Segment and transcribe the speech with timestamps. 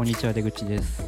[0.00, 1.02] こんにちは出口です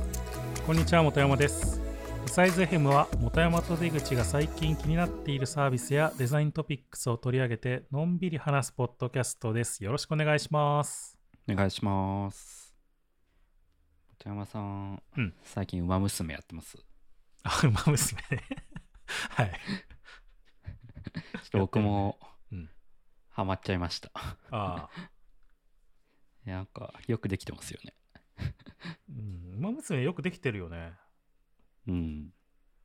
[0.67, 1.81] こんにちは、本山です。
[2.27, 9.83] ウサイズ FM は、本山と出口が最近気になっているサービスやデザイントピックスを取り上げて、のんびり話すポッドキャストです。
[9.83, 11.17] よろしくお願いします。
[11.49, 12.77] お願いします
[14.25, 16.77] 本山さん、うん最近馬娘やってます？
[17.45, 18.45] あ、馬娘ね。
[19.31, 19.53] はい。
[19.53, 22.19] ちょっと僕も
[22.53, 22.69] うん。
[23.31, 24.11] ハマっちゃいました
[24.51, 24.91] ああ、
[26.45, 27.95] なんかよくできてますよね
[29.11, 29.55] うん。
[29.59, 30.93] 馬娘よくできてるよね。
[31.87, 32.33] うん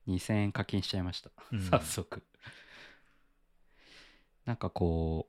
[0.07, 2.23] 2000円課金しちゃいました、うん早速
[4.45, 5.27] なんかこ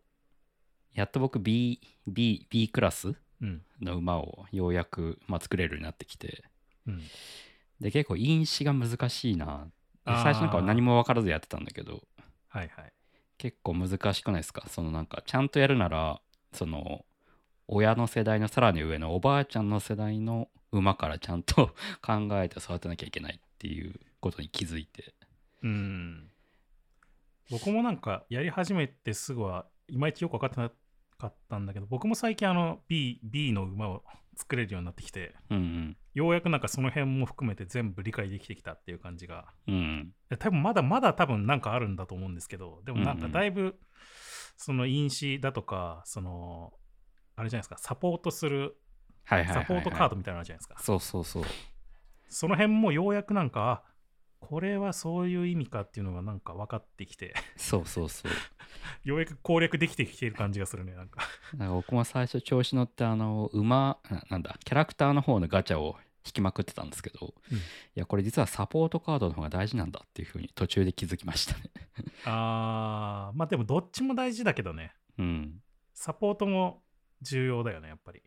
[0.95, 3.63] うやっと僕 B, B, B クラスうん。
[3.81, 6.45] の馬をようやく、まあ、作れるようになってきて
[6.87, 7.03] うん。
[7.81, 9.69] で結構因子が難しいな
[10.05, 12.03] 最初なんかは何も分からずやってたんだけど
[12.49, 12.93] はいはい。
[13.37, 14.65] 結構難しくないですか？
[14.69, 16.21] そのなんかちゃんとやるなら
[16.53, 17.05] その
[17.69, 25.15] 親の世代のさらに上のおばあちゃんの世代の馬からちゃんと 考えて育てなきゃいけないっていうことに気づいて
[25.63, 26.31] うん。
[27.51, 30.71] 僕もなんかやり始めてすぐはいまいちよく分かってな
[31.19, 34.05] かったんだけど、僕も最近あの B, B の馬を
[34.37, 39.47] 作れるようになってきて、うんようやくなんかその辺も含めて全部理解できてきたっていう感じが。
[39.67, 43.79] うん多分まだまだ多分なんかあるんだと思うんですけど、でもなんかだいぶ
[44.57, 46.73] その因子だとか、その、
[47.39, 48.77] あれじゃないですか、サポートする
[49.25, 50.77] はいはいはい、はい、サポートカードみたいなのあるじゃないですか。
[50.81, 51.45] そうそうそう。
[52.29, 53.89] その辺もようやくなんか、あ
[54.41, 58.33] これはそういう意味かっていうのがなんか分かってきて、そうそうそう。
[59.05, 61.23] ようやく攻略できてきている感じがするね、なんか。
[61.57, 67.59] なんか僕も最初調子乗ってあの馬ななんだキャラクターの方のガチャを引きまくってたんですけど、うん。
[67.59, 67.61] い
[67.95, 71.71] やこれ実はサポートカードの方が大事なんだっていうふうに途中で気づきましたね。
[72.25, 75.63] あー、まあでもどっちも大事だけどね、うん。
[75.95, 76.83] サポートも
[77.23, 78.23] 重要だよね、やっぱり。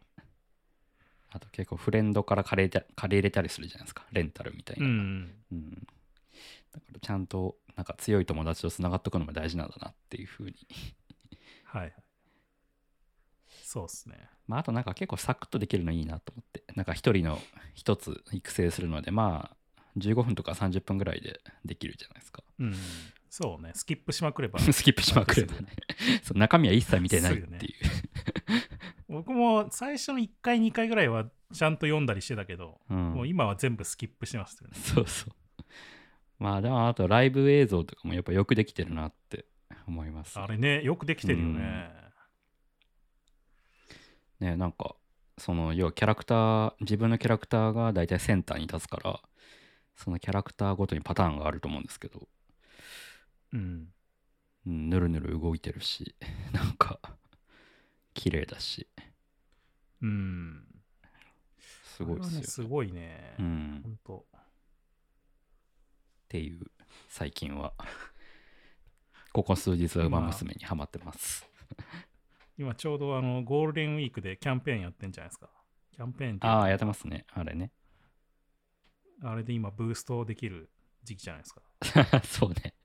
[1.33, 5.31] あと結構フレンドから借り借り入れたりするじゃないですかレンタルみたいうな、ん。
[5.51, 5.87] うん
[6.73, 10.55] だからちゃんとなんか強い友達とつながっとくのも大事なんだなっていうふうに
[11.63, 11.93] はいはい。
[13.63, 14.15] そうっすね。
[14.47, 17.39] まああとなんか結構サクッとできるのいいなと思ってなんか一人の
[17.73, 19.57] 一つ育成するのでまあ
[19.97, 22.75] 15分とか30分ぐらいでできるじゃないですかうん。
[23.29, 24.59] そうね、スキップしまくれば。
[24.73, 25.69] スキップしまくればね
[26.21, 27.81] そう中身は一切見てないっていう
[29.11, 34.73] 僕も最初の1回、2回ぐらいはちゃんと読んだりしてたけど、うんもう今は全部スキップしてますよね。
[34.77, 35.63] そうそう
[36.39, 39.45] まあでもあとライブ映像とかもやっぱよくできてるなって
[39.85, 41.91] 思いますあれね、よくできてるよね。
[44.39, 44.95] ねなんか
[45.37, 49.21] その要はキャラクター自分のキャラクターが大体センターに立つから
[49.95, 52.27] そのキャラクターごとにパターンがあると思うんですけど、
[53.53, 53.89] うん。
[54.65, 56.15] うん、ぬるぬる動いてるし
[56.53, 56.99] なんか
[58.13, 58.87] 綺麗だし
[60.01, 60.63] うん。
[61.83, 63.35] すごいですよ、ねすごいね。
[63.39, 64.25] うん、っほんと。
[66.27, 66.65] ていう
[67.09, 67.73] 最近は
[69.33, 71.45] ここ数日は馬娘にはまってます
[72.57, 75.49] 今ちょうどあのゴールデンウィークでキャンペーンやってんじゃないですか。
[75.91, 77.71] キャンペーンああやってますねあれね
[79.21, 80.69] あれで今ブーストできる
[81.03, 81.61] 時期じゃないですか。
[82.23, 82.75] そうね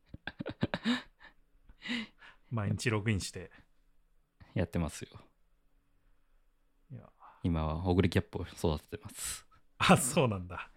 [2.50, 3.50] 毎日ログインして。
[4.56, 5.10] やってますよ。
[6.90, 7.02] いや。
[7.42, 9.46] 今はオグリキャップを育ててます。
[9.76, 10.70] あ、そうなんだ。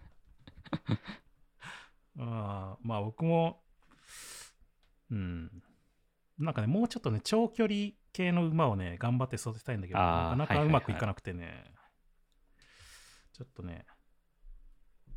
[2.18, 3.64] あーまあ僕も、
[5.10, 5.62] うん。
[6.38, 10.66] なんかね、もうちょっとね、長距離系の馬をね、頑張って育てたいんだけど、なかなかはいはいはい。
[10.68, 11.72] うまくいかなくてね、
[13.32, 13.86] ちょっとね、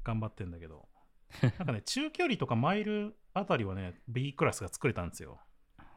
[0.06, 0.88] 頑張ってんだけど、
[1.41, 5.41] なんかね、中距離とかマイルあたりはね、B クラスが作れたんですよ。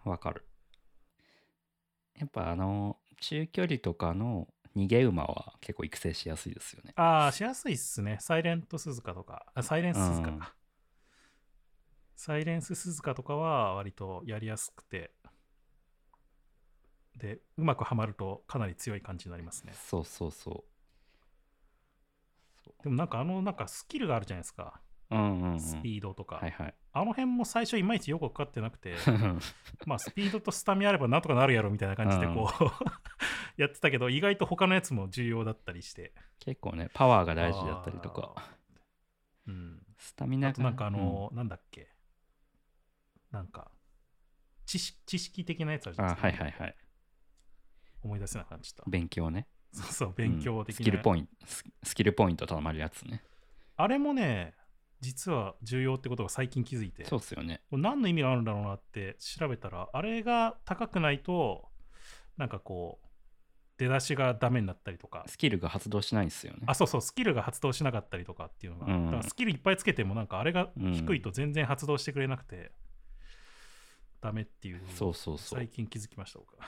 [0.04, 0.46] わかる
[2.19, 8.19] やっぱあの中距離とかの逃げ馬は結構育成しやすいですよねああ、しやすいっすね。
[8.21, 10.54] サイレント鈴鹿とか、あサイレンス鈴鹿うんか。
[12.15, 15.12] サイレンス鈴鹿とかは割とやりやすくて、
[17.16, 19.72] で、うまくはまるとかなり強い感じになりますね。
[19.74, 20.65] そうそうそ
[22.83, 24.80] でもなんかあの、なんかスキルがあるじゃないですか。
[25.10, 26.36] ううんうん、うん、スピードとか。
[26.36, 26.74] はいはい。
[26.92, 28.94] あの辺も最初いまいちよく分かってなくて、
[29.86, 32.64] まあスピードとスタミあればなんとかなるやろみたいな感じでこう、
[33.60, 36.14] やってたけど、意外と他のやつも重要だったりして。
[36.41, 38.34] 結構ねパワーが大事だったりとか。
[39.47, 39.82] うん。
[39.98, 41.91] スタミナがあとなんかあの、なんだっけ。
[43.30, 43.70] なんか
[44.64, 46.76] 知識知識的なやつあるじゃないですか、はいはいはい。
[48.03, 48.91] 思い出せなくなっちゃった。
[48.91, 49.47] 勉強ね。
[49.72, 50.84] そうそう勉強的な、うん。
[50.84, 53.22] スキルポイントススキルポイントたまるやつね。
[53.76, 54.54] あれもね
[55.06, 57.04] 実は重要ってことが最近気づいて。
[57.04, 57.62] そうっすよね。
[57.70, 61.68] これ何の意味があるんだろうなって調べたらあれが高くないと
[62.36, 63.06] なんかこう
[63.78, 65.24] 出だしがダメになったりとか。
[65.28, 66.60] スキルが発動しないんですよね。
[66.66, 69.04] あそうそうスキルが発動しなかったりとかっていうのが、うん。
[69.04, 72.72] だからスキルいっぱいつけてもなんかあれが低いと全然発動してくれなくて、
[74.20, 75.58] ダメっていうそうそうそう。
[75.60, 76.66] 最近気づきました僕は。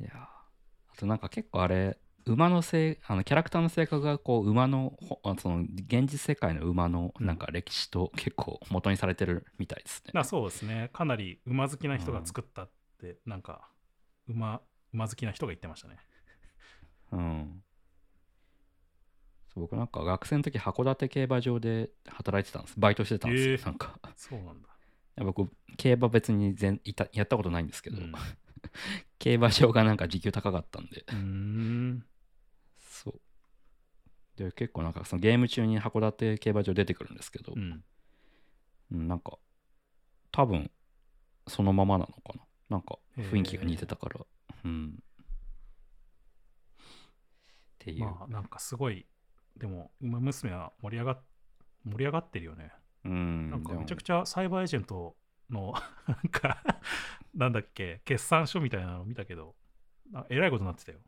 [0.00, 0.14] いやー。
[0.16, 1.96] あとなんか結構あれ
[2.26, 4.96] 馬のせいあのキャラクターの性格がこう馬の
[5.38, 10.12] その現実世界の馬のなんか歴史と 結構元にされてるみたいですね。
[10.14, 13.68] なそうですねかなり馬好きな人が作ったって、なんか
[14.26, 14.62] 馬
[14.92, 15.98] 馬好きな人が言ってましたね。
[17.12, 17.62] うん。
[19.52, 22.80] そう僕なんか学生の時函館競馬場で働いてたんです。
[22.80, 23.52] バイトしてたんですよ。
[23.52, 24.68] えーなんかいそうなんだ。
[25.16, 28.12] や僕競馬別に全いたやったことないんですけど、うん
[29.18, 32.06] 競馬場がなんか時給高かったんでうーん。
[34.36, 37.84] で結構なんかそのゲーム中に函館競馬場出てくるんですけど、うん。
[38.92, 39.38] うん、なんか
[40.32, 40.70] 多分
[41.46, 42.44] そのままなのかな。
[42.70, 44.20] なんか雰囲気が似てたから。
[44.64, 44.98] うん。
[44.98, 46.82] っ
[47.78, 49.06] ていう、まあなんかすごい
[49.56, 51.22] でも馬娘は盛り上がっ
[51.84, 52.72] 盛り上がってるよね。
[53.04, 55.14] うんなんかめちゃくちゃサイバーエージェント
[55.50, 55.74] の
[56.08, 56.64] なんか
[57.34, 59.54] なんだっけ決算書みたいなの見たけど
[60.14, 60.98] あえらいことになってたよ。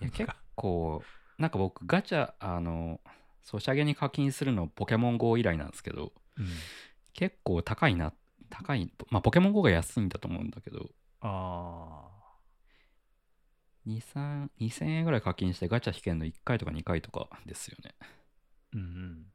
[0.00, 1.02] いや結構
[1.38, 3.00] なんか僕ガチャあの
[3.42, 6.46] ソシャゲに課金するのポケモン GO 以来なんですけどうん、
[7.12, 8.12] 結構高いな
[8.50, 10.90] 高いまあポケモン GO が安いんだと思うんだけど
[11.20, 12.08] あ
[13.86, 17.94] 23 2000円ぐらい課金してガチャ引けんの1回とか2回とかですよね。
[18.74, 19.26] ーうんうん。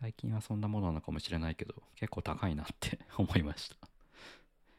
[0.00, 3.76] 最近はそんなものなのかもしれないけど結構高いなって 思いました。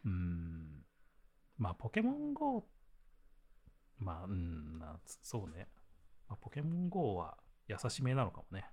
[0.05, 0.85] うん。
[1.57, 2.65] まあポケモン GO
[3.99, 5.67] まあうんなそうね、
[6.27, 7.37] まあ、ポケモン GO は
[7.67, 8.69] 優しめなのかもね。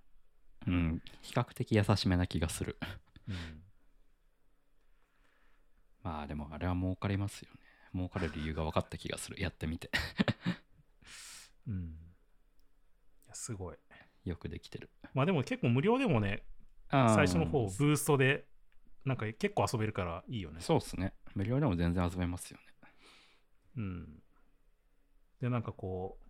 [0.67, 2.79] うん比較的優しめな気がする
[3.29, 3.63] うん
[6.03, 7.61] まあでもあれは儲かりますよね
[7.95, 9.91] 儲かる理由が分かった気がするやってみて
[11.67, 11.75] うん。
[13.25, 13.77] いや、すごい。
[14.25, 16.45] よくできてるまあでも結構無料でもね、
[16.91, 18.47] 最初の方、ブーストで、
[19.05, 20.61] なんか結構遊べるからいいよね。
[20.61, 22.65] そうっすね無料でも全然遊べますよね
[23.77, 24.23] うん。
[25.41, 26.24] で、なんかこう、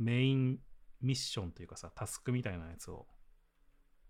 [0.00, 0.58] メイン
[1.02, 3.06] ミッションというかさ、タスクみたいなやつを、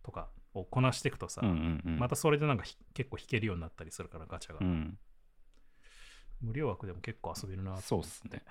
[0.03, 4.61] とかをこなしていくとさ、うんうんうんまたそれでなんかひ結構弾けるようになったりするから、ガチャが。
[4.61, 4.99] うん
[6.41, 8.43] 無料枠でも結構遊べるなとそうっすね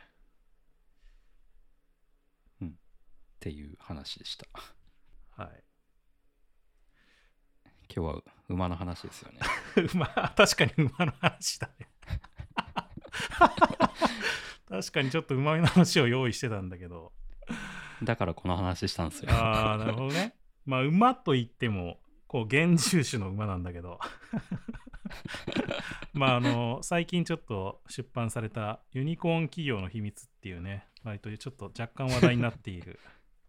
[2.62, 2.72] うんっ
[3.40, 4.46] ていう話でした
[5.32, 5.64] はい。
[7.92, 9.40] 今日は馬の話ですよね
[9.96, 11.90] まあ、確かに馬の話だね。
[14.70, 17.12] 確かにちょっと馬の話を用意してたんだけど。
[18.04, 20.36] だからこの話したんですよああ、なるほどね。
[20.66, 24.00] まあ、馬といっても、こう、原住種の馬なんだけど。
[26.14, 33.00] まあ、あの、最近ちょっと出版されたユニコーン企業の秘密っていうね、割とちょっと若干話題になっている。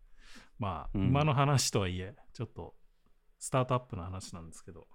[0.59, 2.75] まあ、うん馬の話とはいえ、ちょっと
[3.39, 4.89] スタートアップの話なんですけど、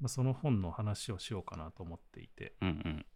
[0.00, 3.06] まあ、その本の話をしようかなと思っていて、うんうん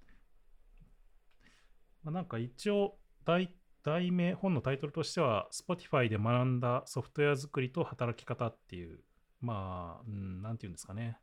[2.05, 3.53] まあ、なんか一応題、
[3.87, 8.99] 題名、本のタイトルとしては、Spotify で学んだソフトウェア作りと働き方っていう、
[9.41, 11.21] まあ、うん、なんていうんですかね。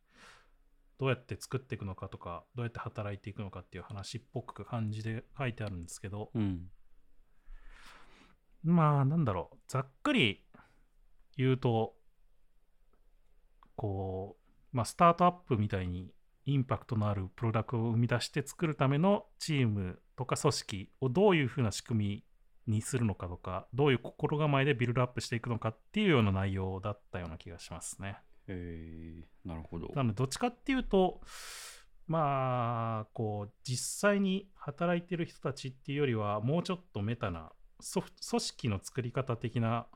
[0.97, 6.69] どうやって作っていくのかとか、どうやって働いていくのかっていう話っぽく感じで書いてあるんですけど、うん。
[8.63, 10.45] まあ、なんだろう、ざっくり
[11.35, 11.97] 言うと、
[13.75, 14.37] こ
[14.71, 16.13] う、まあ、スタートアップみたいに
[16.45, 22.23] インパクトのあるプロダクトを生み出して作るためのチームとか組織をどういうふうな仕組み
[22.67, 28.17] にするのかとか、どういう心構えでビルドアップしていくのかっていうような内容だったような気がしますね。
[28.47, 29.91] えー、なるほど。
[29.95, 31.21] なので、どっちかっていうと、
[32.07, 37.51] まあ、こう、実際に働いてる人たちっていうよりは、もうちょっとメタな、
[37.93, 38.05] 組
[38.39, 39.87] 織の作り方的な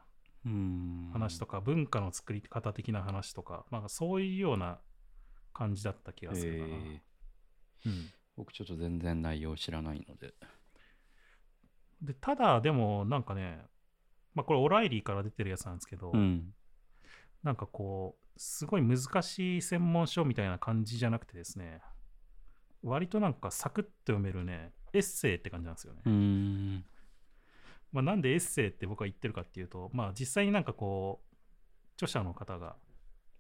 [0.46, 1.10] うん。
[1.12, 4.80] 話とか、文化の作り方的な話とか、なんかそういうような
[5.54, 6.76] 感じだった気がするかな。
[6.76, 7.00] えー。
[7.86, 8.10] うん。
[8.38, 10.34] 僕ちょっと全然内容知らないので
[12.02, 13.62] でただ、でも、なんかね、
[14.34, 16.54] まあ、これ、オライリーから出てるやつなんですけど、うん。
[17.44, 21.82] なんかこう、すごい難しい専門書みたいな感じじゃなくてですね、
[22.84, 26.02] 割となんかサクッと読めるね、エッセイって感じなんですよね。
[27.92, 31.36] まあ、なんでエッセイって僕は言ってるかっていうと、まあ、実際になんかこう、
[31.96, 32.76] 著者の方が、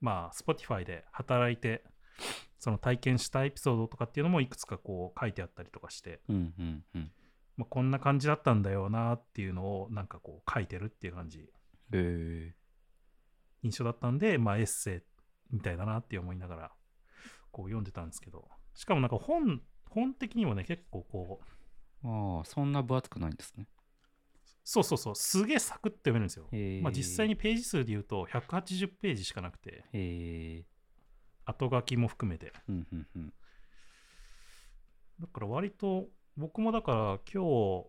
[0.01, 1.83] まあ、Spotify で働いて、
[2.59, 7.11] その体験したエピソードとかっていうのもいくつかこう書いてあったりとかして、うんうんうん
[7.57, 11.49] まあ、こんな感じだったんだよなっていうのをなんかこう書いてるっていう感じ、
[11.91, 12.53] え
[13.63, 15.01] 印象だったんで、まあ、エッセイ
[15.55, 16.71] みたいだなって思いながら
[17.51, 21.39] こう読んでたんですけど、しかもなんか本、本的にもね、結構こ
[22.03, 23.67] う、ああそんな分厚くないんですね。
[24.63, 25.15] そうそうそう。
[25.15, 29.85] すげえサクッと読めるんですよ、へえまあ、実際にページ数で言うと180ページしかなくて。
[29.93, 30.65] へえ
[31.45, 32.53] 後書きも含めて。
[32.67, 33.33] うんうんうん。
[35.19, 37.87] だから割と僕もだから今日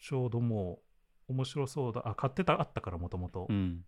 [0.00, 0.80] ちょうども
[1.28, 3.46] う面白そうだあ買ってたあったからもともと。
[3.48, 3.84] うん。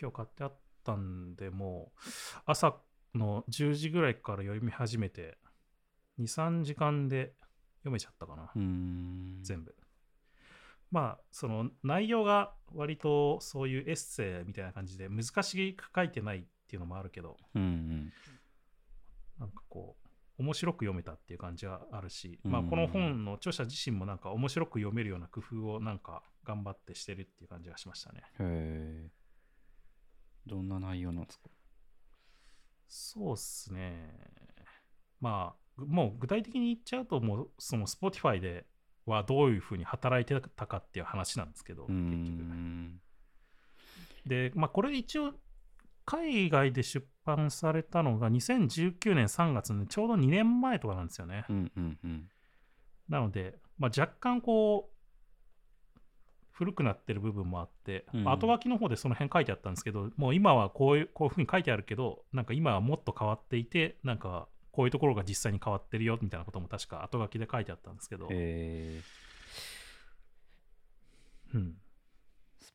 [0.00, 2.00] 今日買ってあったんでもう
[2.46, 2.76] 朝
[3.14, 5.36] の10時ぐらいから読み始めて
[6.18, 7.34] 23時間で
[7.80, 9.38] 読めちゃったかな、うーん。
[9.42, 9.74] 全部。
[10.90, 17.36] まあその内容が割とそういうエッセイみたいな感じで難しく書いてないっていうのもあるけど。
[17.54, 18.12] うんうん。
[19.38, 19.99] なんかこう
[20.40, 28.22] 面白く読めたっていう感じがあるし、まあうんこの本の著者自身もなんか面白く読めるような工夫をなんか頑張ってしてるっていう感じがしましたね。
[28.38, 29.10] へえ
[30.46, 31.50] どんな内容なんですか
[32.88, 34.18] そうっすね。
[35.20, 38.64] まあぐもう具体的に言っちゃうともうその Spotify で
[39.04, 41.98] はどういうふうに働いてたかっていう話なんですけど結局。
[41.98, 43.00] ん
[44.26, 45.34] で、まあ、これ一応
[46.10, 51.44] 海外で出版されたのが2019年3月のちょうど2年前とかなんですよね。
[51.48, 52.28] うんうんうん。
[53.08, 56.00] なので、まあ、若干こう
[56.50, 69.02] 古くなってる部分もあって、うん後書きの方でその辺書いてあったんですけどもう今はこういうこういうふうに書いてあるけどなんか今はもっと変わっていてなんかこういうところが実際に変わってるよみたいなことも確か後書きで書いてあったんですけど、へえ
[71.54, 71.76] うん、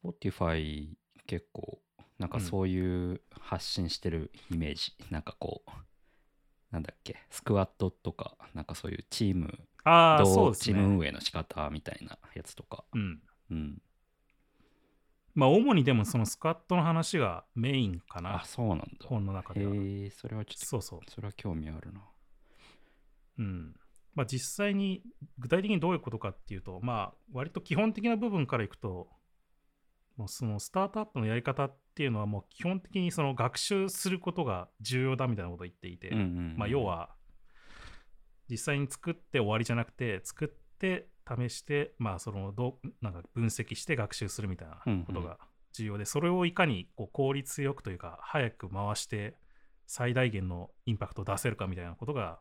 [0.03, 0.87] Spotify
[1.27, 1.79] 結構
[2.19, 5.71] なんかそういう発信してるイメージ、なんかこう
[6.71, 12.83] なんだっけスクワットとかなんかそういうチームああそうどうね、チーム運営の仕方みたいなやつとか。
[12.93, 13.19] うん。
[13.51, 13.81] うん。
[15.35, 18.41] まあ、主にでもそのスクワットの話がメインかな。
[18.41, 18.85] あそうなんだ。
[19.03, 19.75] 本の中では。
[19.75, 20.99] へえそれはちょっとそうそう。
[21.09, 22.01] それは興味あるな。
[23.39, 23.75] うん。
[24.15, 25.03] まあ実際に
[25.37, 29.09] 具体的にどういうことかっていうと、まあ割と基本的な部分からいくと、
[30.17, 37.09] もうそのスタートアップのやり方っていうのはもう基本的にその学習することが重要だみたいなことを言っていて、うんうんうんまあ要は
[38.49, 40.47] 実際に作って終わりじゃなくて作っ
[40.79, 45.37] て試してまあそのどうなんか分析して学習するみたいなことが
[45.73, 49.35] 重要で、それをいかにこう効率よくというか早く回して
[49.87, 52.39] 最大限のインパクトを出せるかみたいなことが、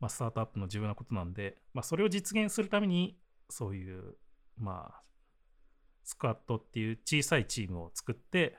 [0.00, 3.16] まあ、スタートアップの重要なことなんで、まあ、それを実現するために
[3.50, 4.16] そういう
[4.58, 5.02] まあ
[6.04, 8.56] スクワットっていう小さいチームを作って、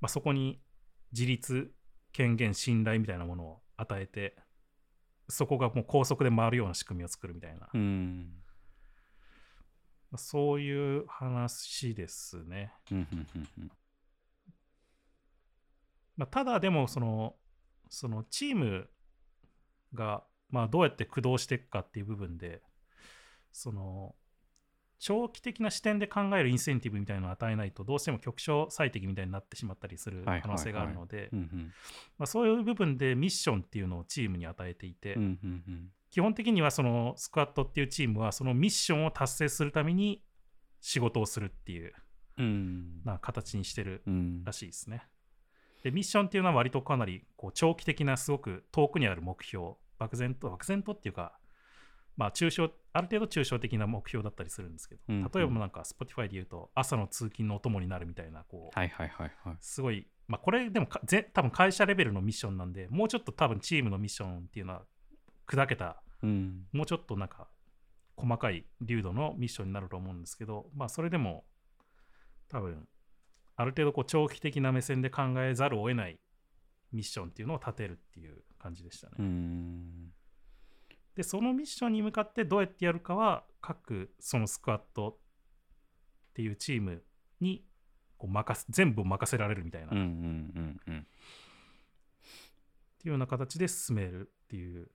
[0.00, 0.60] まあ、そこに
[1.12, 1.72] 自立
[2.12, 4.36] 権限信頼みたいなものを与えて
[5.28, 7.78] そこがもう高速で回るような仕組みを作るみたいな、う
[10.16, 12.72] そういう話ですね。
[16.16, 17.36] まあ、ただでもその
[17.88, 18.90] そのチーム
[19.94, 22.62] がまあどうやって駆動していくかっていう部分で
[23.52, 24.14] その
[25.02, 31.28] 長期的な視点で考えるインセンティブみたいなのを与えないとどうしても局所最適みたいになってしまったりする可能性があるので
[32.24, 35.88] そういう部分でミッションっていうのをチームに与えていて、うんうんうん。
[36.12, 40.22] 基本的にはそのスクワットっていうチームはそのミッションを達成するために
[40.80, 41.92] 仕事をするっていう
[42.38, 43.02] うん。
[43.04, 45.02] な形にしてるうんらしいですね。
[45.82, 51.36] で、ミッションっていうのは割とかなりこう長期的なすごく遠くにある目標、漠然と、漠然とっていうか、
[52.16, 59.56] まあ抽象、ある程度抽象的な目標だったりするんですけど、うんうん例えばなんか Spotify で言うと、朝の通勤のお供になるみたいな、こう、はいはいはいはい。
[59.60, 64.82] すごい、まあこれでもかぜ多分会社レベルのミッションなんで、もうちょっと多分チームのミッションっていうのは
[65.46, 66.66] 砕けた、うん。
[66.72, 67.48] もうちょっとなんか
[68.16, 71.44] 細かい流度のミッションになると思うんですけど、まあそれでも
[72.48, 72.86] 多分
[73.56, 76.18] ある程度こう長期的な目線で考えざるを得ない
[76.92, 79.16] ミッションっていうのを立てるっていう感じでしたね。
[79.18, 80.12] うん
[81.14, 85.18] で、そのミッションに向かってどうやってやるかは各そのスクワット
[86.30, 87.02] っていうチーム
[87.40, 87.64] に
[88.16, 91.06] こう任せ全部を任せられるみたいな、うんうっんうんうん。
[92.98, 94.90] ていうような形で進めるっていう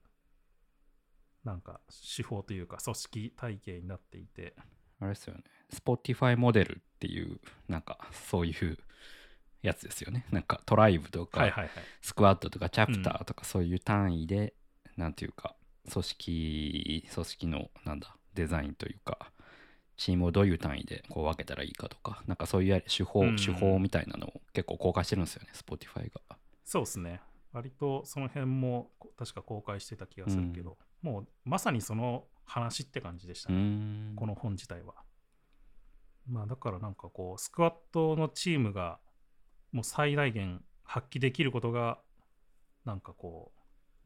[1.44, 1.80] なんか
[2.16, 4.54] 手法というか組織体系になっていて、
[5.00, 5.44] あれですよね。
[5.72, 7.98] Spotify モデルっていうなんか
[8.28, 8.76] そういう
[9.62, 10.26] やつですよね。
[10.32, 11.72] なんかトライブとか、はいはいはい。
[12.02, 14.54] スクワットとかチャプターとかそういう単位で、
[14.96, 15.54] なんていうか
[15.88, 19.32] 組織組織のなんだデザインというか
[19.96, 26.36] チームをどういう単位でこう分けたらいいかとかなんかそういう手法、うん手法みたいなのを結構公開してるんですよね Spotify が。
[26.64, 27.20] そうですね。
[27.52, 34.14] 割とその辺もこ確か公開してた気がするけど、もうまさにその話って感じでしたね、ん。
[34.16, 34.94] この本自体は。
[36.28, 38.98] まあだからなんかこう、スクワットのチームが
[39.72, 41.98] もう最大限発揮できることが、
[42.84, 43.57] なんかこう、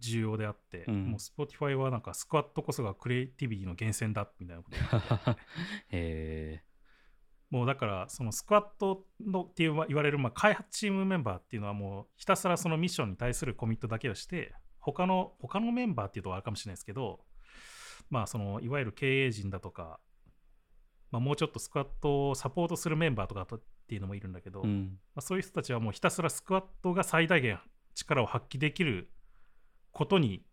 [0.03, 1.05] 重要であって、うん。
[1.13, 5.43] もう Spotify はなんかスクワットこそがクリエイティビティの源泉だみたいなこと言って
[5.91, 6.63] え
[7.51, 17.25] もうだからそのスクワットのっていう言われるまあ開発チームメンバーっていうのはもうひたすらそのミッションに対するコミットだけをして他の他のメンバーっていうとあるかもしれないですけど
[18.09, 20.01] まあそのいわゆる経営陣だとか、
[21.11, 24.99] まあ、もうちょっとスクワットをサポートするメンバーとかとっていうのもいるんだけど、ーうん。
[25.15, 27.61] まあ、そういう人たちはもうひたすらスクワットが最大限
[27.95, 29.11] 力を発揮できる
[29.93, 30.45] ことに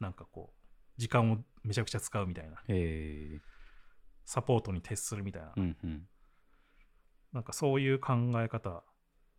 [0.00, 2.62] なんかこう時間をめちゃくちゃ使うみたいな。
[2.68, 3.38] え
[4.24, 6.08] サポートに徹するみたいな、ーうんうん。
[7.32, 8.82] なんかそういう考え方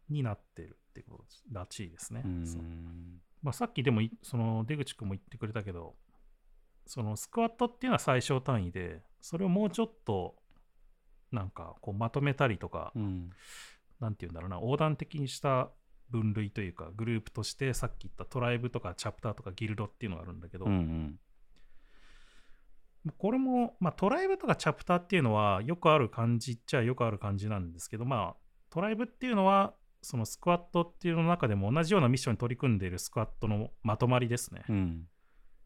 [0.10, 2.24] になってるってことらしいですね。
[3.42, 5.96] まあ、さっきでもいその出口君も言ってくれたけど
[6.88, 10.36] そのスクワットっていうのは最小単位でそれをもうちょっと
[11.32, 13.30] なんかこうまとめたりとか、うん。
[14.00, 15.72] なんていうんだろうな、横断的にした
[16.10, 21.20] 分類というか、グループとして、さっき言ったトライブとかチャプターとかギルドっていうのがあるんだけど、うんうん
[23.18, 28.36] これも、まあ、トライブとかチャプターっていうのは、よくある感じっちゃよくある感じなんですけど、まあ、
[28.70, 34.66] トライブっていうのは、そのスクワットっていうの中でも同じようなミッションに取り組んでいるスクワットのまとまりですね。
[34.68, 35.08] うん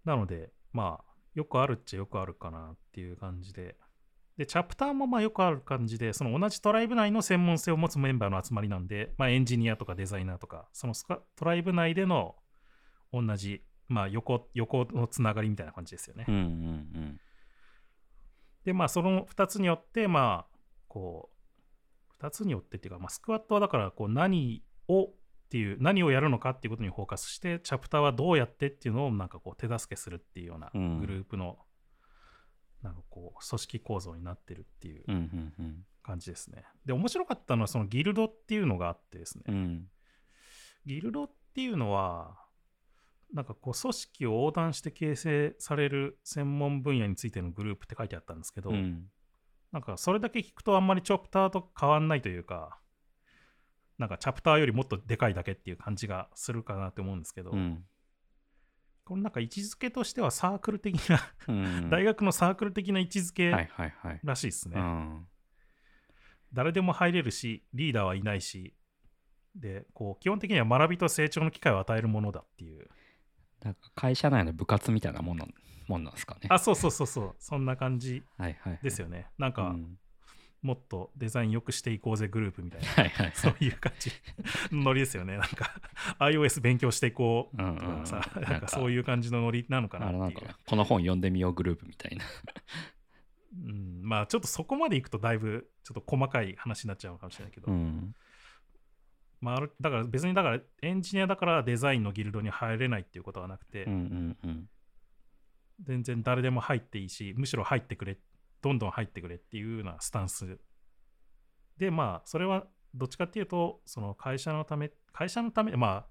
[0.06, 3.76] なので、まあ、よくあるっちゃよくあるかなっていう感じで。
[4.42, 12.36] で、チャプターもまあよくある感じで、その同じトライブ内の専門性を持つメンバーの集まりなんで、まあエンジニアとかデザイナーとか、そのスカトライブ内での
[13.14, 16.26] 同じ、まあ横、横のつながりみたいな感じですよね。
[16.28, 17.20] うんうん
[18.64, 20.58] で、まあその2つによって、まあ、
[20.88, 21.30] こ
[22.20, 25.14] う、2つによってっていうか、まあスクワットはだから、こう何をっ
[25.50, 31.60] ていう、何をやるのかっていうことにフォーカスして、チャプターはどうやってっていうのをなんかこう手助けするっていうようなうんグループの、
[32.82, 35.86] なんかこう、組織構造になってるっていううんうんうん。
[36.04, 36.66] 感じですね。
[36.86, 39.88] で、面白かったのは、そのギルドっていうのがあってですね、うん。
[40.86, 42.40] ギルドっていうのは、
[43.32, 49.10] なんかこう、組織を横断して形成される専門分野についてのグループって書いてあったんですけど、うん。
[49.72, 52.80] なんかそれだけ聞くとあんまりチャプターと変わんないというか、
[53.98, 57.86] なんかチャプターよりもっとでかいだけっていう感じがするかなって思うんですけど、うん
[59.04, 61.90] このなんか位置づけとしてはサークル的な、うん。
[61.90, 64.20] 大学のサークル的な位置づはいけはいはい。
[64.24, 64.80] らしいですね。
[64.80, 65.28] うん。
[66.54, 68.74] 誰でも入れるし、リーダーはいないし、
[69.56, 72.88] で、こう基本的には学びと成長の機会を与えるものだっていう。
[73.64, 75.54] なんか会社内の部活みたいなもんなん
[75.88, 76.48] もんなんですかね。
[76.50, 78.80] あ、そうそうそうそう、そんな感じはいはいはい。
[78.84, 79.28] ですよね。
[79.38, 79.98] なんか、うん
[80.62, 82.88] もっとデザイン良くしていこうぜグループみたいな。
[82.88, 84.12] はいはいそういう感じ。
[84.72, 85.38] のノリですよね。
[85.38, 85.74] なんか
[86.20, 87.62] iOS 勉強していこう。
[87.62, 90.50] うんうんとかさ、うんなんかそういう感じのノリなのかなっていう。
[90.68, 92.26] この本読んでみようグループみたいな。
[93.54, 98.16] うん、まあちょっとそこまでいくとだいぶちょっと細かい話になっちゃうのかもしれないけど、うん。
[99.42, 104.70] まあだから別にだからエンジニアだからデザインのギルドに入れないっていうことはなくて、うんうんうん。
[105.82, 108.18] 全然誰でも入っていいし、むしろ入ってくれ、
[108.62, 110.60] どんどん入ってくれっていうようなスタンス。
[111.78, 116.08] で、まあそれはどっちかっていうと、その会社のため、会社のため、まあ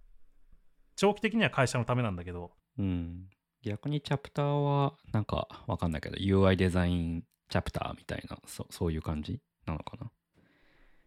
[0.96, 3.28] 長期的には会社のためなんだけど、うん。
[3.62, 10.10] 逆にチャプターはなんかわかんないけど UI デザインチャプターみたいなそそういう感じなのかな？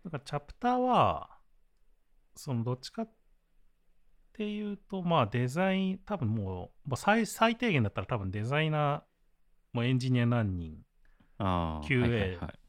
[0.05, 1.29] だからチャプターは、
[2.35, 3.11] そのどっちかっ
[4.33, 9.01] ていうと、まあデザイン、多分もう、最最低限だったら多分デザイナー、
[9.71, 10.77] もうエンジニア何人、
[11.39, 12.59] QA はいはいはい。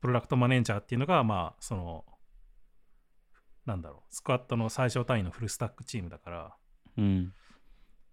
[0.00, 2.04] プロダクトマネージャーっていうのが、まあその、
[3.66, 6.56] なんだろう、スクワットの最小単位のフルスタックチームだから、
[6.96, 7.32] うん。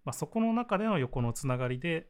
[0.04, 2.08] まあ、そこの中での横のつながりで、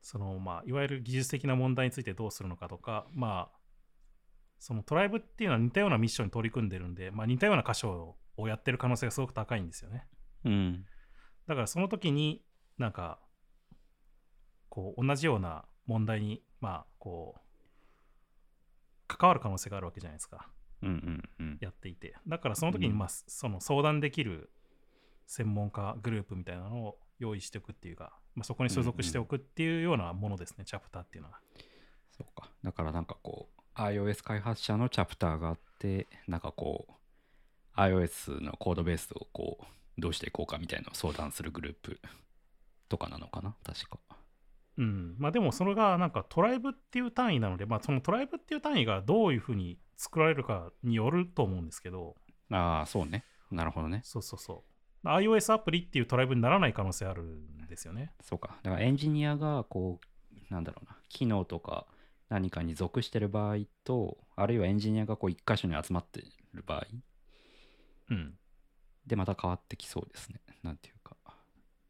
[0.00, 3.58] そのまあ、いわゆる技術的な問題についてどうするのかとか、まあ、
[4.58, 10.06] そのトライブっていうのは似たようなミッションに取り組んでるんで、まあ、似たような箇所をやってる可能性がすごく高いんですよね。
[10.44, 10.84] うん。
[11.48, 12.44] だからその時に
[12.78, 13.18] なんか
[14.68, 17.40] こう同じような問題にまあこう
[19.06, 20.48] 関わる可能性があるわけじゃないですか。
[20.82, 21.58] うんうんうん。
[21.60, 22.14] やっていて。
[22.26, 22.98] だからその時にうん。
[22.98, 24.50] まあその相談できる
[25.26, 31.38] 専門家グループみたいなのを用意しておくっていうか、まあ、そこに所属しておくっていうようなものですね、チャプターっていうのは。
[32.10, 32.50] そうか。
[32.62, 39.64] だからなんかこう iOS 開発者のチャプターがあってなんかこう iOS のコードベースをこう
[40.00, 42.00] どうしていこうかみたいなのを相談するグループ
[42.88, 43.98] とかなのかな確か
[44.76, 52.16] うん、まあでもそれがなんかトライブっていう単位なので、まあ、そのトライブっていう単位がどういうふうに作られるかによると思うんですけど、
[52.50, 53.24] ああそうね。
[53.50, 54.00] なるほどね。
[54.04, 54.64] そうそうそ
[55.04, 55.06] う。
[55.06, 58.12] iOS アプリっていうトライブにならない可能性あるんですよね。
[58.22, 58.58] そうか。
[58.62, 60.96] だからエンジニアがこうなんだろうな。
[61.08, 61.86] 機能とか
[62.28, 66.86] 何かに属してる場合とあるいはエンジニアがこう一箇所に集まってる場合
[68.10, 68.34] うん。
[69.06, 70.40] でまた変わってきそうですね。
[70.62, 71.13] なんていうか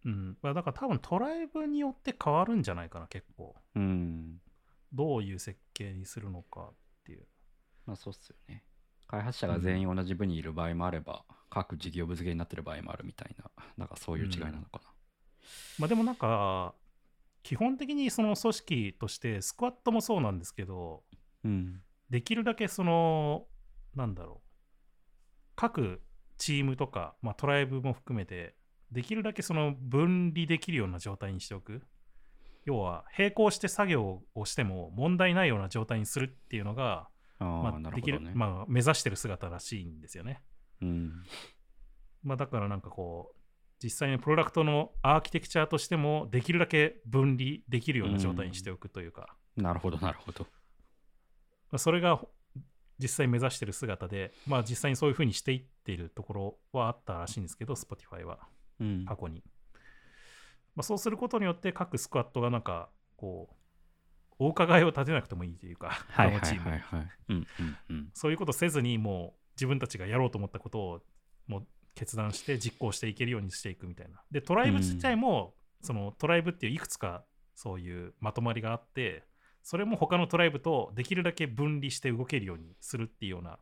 [0.05, 0.39] うん。
[0.43, 3.55] まあだから多分トライブによって変わるんじゃないかな、結構。
[3.75, 4.41] うん。
[4.93, 7.27] どういう設計にするのかっていう。
[7.87, 8.65] まあそうっすよね。
[9.07, 14.81] 開発者が全員同じ部にいる場合もあれば、各事業部付けになってる場合もあるみたいな、なんかそういう違いなのか
[15.79, 16.75] まあでもなんか、
[17.43, 21.05] 基本的にその組織として、スクワットもそうなんですけど、
[21.45, 21.51] な。
[21.51, 21.83] うん。
[22.11, 23.47] できるだけその、
[23.95, 24.49] なんだろう、
[25.55, 26.03] 各
[26.39, 28.57] チームとか、まあ、トライブも含めて、
[28.95, 31.83] できるだけその分離できるような状態にしておく。
[32.65, 38.33] 要は、並行して作業をしても問題ないような状態にするっていうのが、あまあ、できる、ね。
[38.35, 40.43] まあ、目指してる姿らしいんですよね。
[40.81, 41.13] うん。
[42.23, 43.37] まあ、だからなんかこう、
[43.83, 50.45] 実際にプロダクトのアーキテクチャとしても、できるだけ分離できるような状態にしておくというか、なるほど、なるほど。
[50.45, 52.21] まあ、それが
[52.99, 58.39] 実際目指してる姿で、まあ実際にそういうふうにしていっているところはあったらしいんですけど、Spotify は
[58.85, 59.05] うん。
[59.05, 59.43] 過去に。
[60.75, 63.55] まあ、そうすることによって各スクワットがなんかこう、
[64.39, 67.09] お伺いを立てなくてもいいというか、はいはいはいはい。
[67.29, 68.11] うんうんうん。
[68.15, 71.01] そういうことせずにもう自分たちがやろうと思ったことを
[71.47, 74.21] もう決断して実行していけるようにしていくみたいな。
[74.31, 79.25] で、トライブ自体も、そのトライブっていういくつかそういうまとまりがあって、
[79.63, 83.59] それも他のトライブとできるだけ分離して動けるようにするっていうような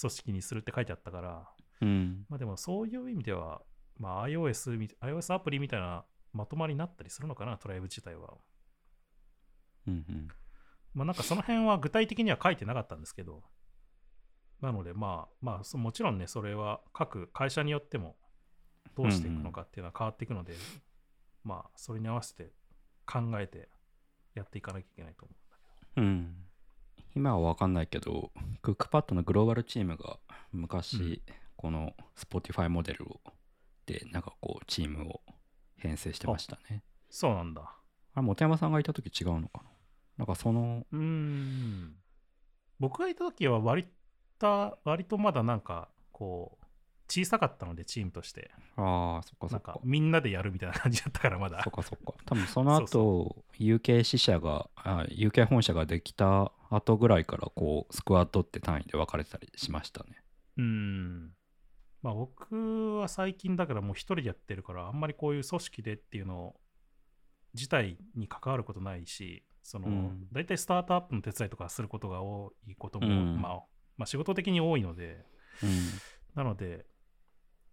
[0.00, 1.48] 組織にするって書いてあったから、
[1.80, 2.24] うん。
[2.28, 3.60] まあでもそういう意味では、
[3.98, 8.34] まあ iOS み、iOS アプリみたいなまとまりになったりするのかな、トライブ自体は。
[9.86, 10.28] うんうん。
[10.94, 13.42] まあなんかその辺は具体的には書いてなかったんですけど、
[14.60, 18.16] なのでまあまあそもちろんね、それは各会社によっても
[18.96, 20.54] どうしていくのかっていうのは変わっていくので、
[21.44, 22.52] まあそれに合わせて
[23.06, 23.68] 考えて
[24.34, 25.56] やっていかなきゃいけないと思うんだ
[25.94, 26.36] けうん。
[27.16, 28.30] 今は分かんないけど、
[28.62, 30.18] クックパッドのグローバルチームが
[30.52, 31.22] 昔、
[31.56, 33.37] この Spotify モデルをで、
[34.12, 35.20] なんかこう、チームを
[35.76, 36.78] 編成してましたね。
[36.78, 36.82] ど。
[37.10, 37.62] そうなんだ。
[38.14, 39.70] あれ、本山さんがいた時違うのかな？
[40.18, 41.94] なんかその、うーん。
[42.80, 43.86] 僕がいた時は割
[44.38, 46.64] と、割とまだなんかこう、
[47.10, 49.80] 小さかったのでチームとして、ああ、そっかそっかか。
[49.82, 51.72] みんなでやるみたいな感じだったからまだそっ。
[51.72, 52.12] かそっか。
[52.26, 60.22] 多分その 後、そう UK 支社が、あ UK 本社ができた後ぐらいから、こう、スクワットって単位で分かれてたりしましたね。
[60.58, 61.32] うーん。
[62.02, 66.54] まあ僕は最近だからもう一人でやってるから、あんまりこういう組織でっていうの
[67.54, 73.52] 自体に関わることないし、その、うん大体スタートアップの手伝いとかすることが多いことも、うんまあ、
[73.96, 75.24] まあ仕事的に多いので、
[75.62, 75.70] うん。
[76.34, 76.86] なので、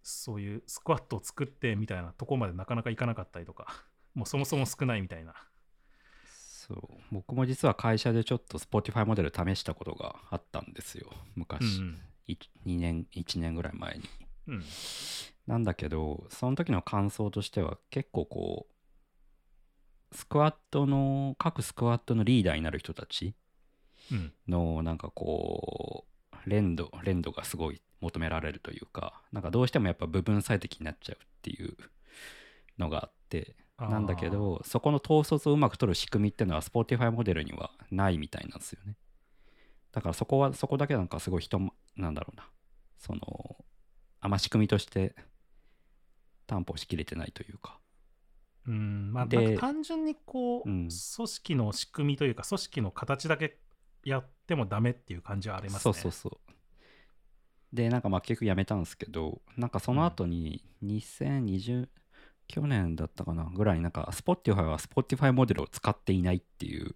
[0.02, 3.84] そういうスクワットを作ってみたいなとこまでなかなかいかなかったりとか、
[4.14, 5.34] もうそもそも少ないみたいな。
[6.24, 6.80] そう。
[7.12, 11.12] 僕も実は会社でちょっと Spotify モデル試したことがあったんですよ。
[11.34, 11.80] 昔。
[11.80, 14.04] うんい2年、1年ぐらい前に。
[14.48, 14.54] うん。
[14.54, 14.64] うん。
[15.46, 18.66] なんだけど、その時の感想としては結構こ
[20.12, 23.34] う、スクワットの、各スクワットのリーダーになる人たち
[24.10, 24.32] うん。
[24.48, 31.76] のなんかこう、連動、連動がすごい求められるというか、なんかどうしてもやっぱ部分最適になっちゃうっていう
[32.78, 38.96] のがあって、なんだけど、そこの統率をうまく取る仕組みっていうのは Spotify モデルにはないみたいなんですよね。
[39.92, 42.48] だからそこは、そこだけなんかすごい人も、なんだろうな、
[42.98, 43.64] その、
[44.20, 45.14] あんま仕組みとして
[46.46, 47.78] 担保しきれてないというか。
[48.66, 53.58] うん、まあ、単純にこう、うん組織の仕組みというか、組織の形だけ
[54.04, 55.80] やってもダメっていう感じはありますね。
[55.80, 56.52] そうそうそう。
[57.72, 61.88] で、なんかまあ結局やめたんですけど、なんかその後に2020、
[62.48, 66.94] 去年だったかなぐらいになんか Spotify は Spotify モデルを使っていないっていう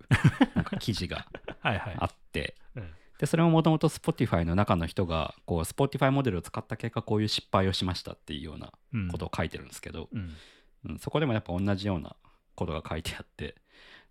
[0.55, 1.27] なんか記事が
[1.61, 1.97] はいはい。
[1.99, 2.60] あって、うん
[3.21, 10.31] で、それももともと Spotify の中の人が、こう Spotify モデルを使った結果こういう失敗をしましたっていうようなうんことを書いてるんですけど、うん
[10.89, 12.17] うんそこでもやっぱ同じような
[12.55, 13.57] ことが書いてあって、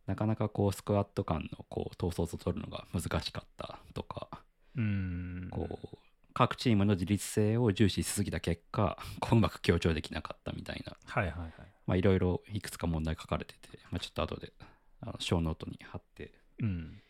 [0.06, 4.28] なかなかこうスクワット間のこう統率を取るのが難しかったとか、
[4.76, 5.48] うん。
[5.50, 5.98] こう
[6.36, 11.52] 各チームの自立性を重視しすぎた結果こううまく強調できなかったみたいなはいはいはい。
[11.88, 14.54] まあいろいろいくつか問題書かれてて、まあ、ちょっと後で
[15.02, 17.02] あの小ノートに貼ってうん。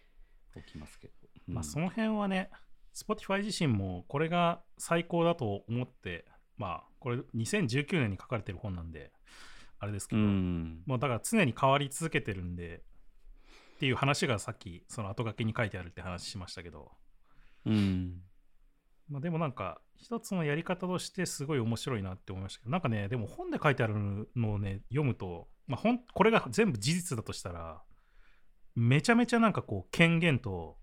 [0.55, 1.13] おきますけど、
[1.49, 2.49] まあ、そのの辺はね、
[2.95, 6.25] Spotify 自身もこれが最高だと思って、
[6.57, 9.11] まあ、これ2019年に書かれてる本なんで、
[9.79, 10.81] あれですけうど、ん。
[10.85, 12.83] もうだから常に変わり続けてるんで、
[13.75, 16.91] っていう話がさっき、その後書きに書いてあるって話しましたけど、
[17.65, 18.21] うん。
[19.09, 27.81] まあ、でもなんか、一つのやり方としてすごい面白いなって思いましたけど、なんかね、でも本で書いてあるのをね、読むと、まあ、これが全部事実だとしたら、
[28.75, 30.78] めちゃめちゃなんかこう、権限と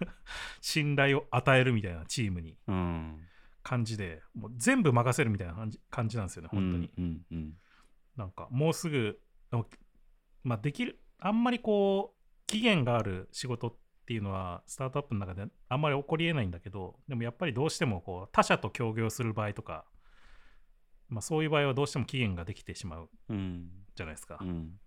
[0.60, 3.20] 信頼を与えるみたいなチームにうん
[3.62, 6.90] 感じで、もう全部任せるみたいな感じ感じなんですよね、本当に。
[6.96, 7.54] うんうんうん
[8.16, 9.20] なかもうすぐ、
[10.42, 19.84] まあ、できる、あんまりこう、期限がある仕事っていうのは、スタートアップの中であんまり起こりえないんだけど、でもやっぱりどうしてもこう他社と協業する場合とか、
[21.08, 24.38] まあ、そういう場合はどうしても期限ができてしまううんじゃないですか。
[24.40, 24.80] うん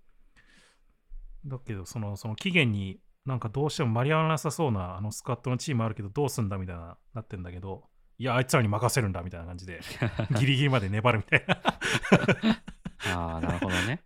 [1.45, 7.83] だけどその、その期限になんかどうしても間に合わなさそうなあのスカットのチームあるけど、どうすんだみたいななってんだけど、
[8.17, 9.81] いや、あいつらに任せるんだみたいな感じで、
[10.37, 13.15] ギリギリまで粘るみたいな。
[13.15, 14.01] ああなるほどね、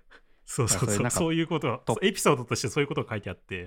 [0.46, 3.64] そうそうそう、そういうことエピソードとしてそういうことが書いてあって、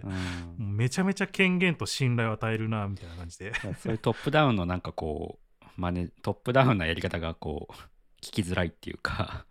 [0.60, 3.54] うん、めちゃめちゃ権限と信頼を与えるな、みたいな感じで。
[3.54, 7.74] そういうトップダウンのなんかこうマネトップダウンなやり方がこう
[8.22, 9.46] 聞きづらいっていうか